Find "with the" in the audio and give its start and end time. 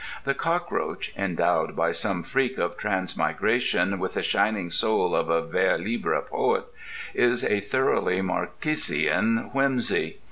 3.99-4.23